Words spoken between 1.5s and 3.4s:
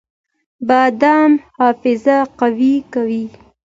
حافظه قوي کوي